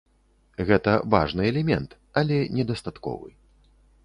[0.69, 1.93] Гэта важны элемент,
[2.23, 3.29] але недастатковы.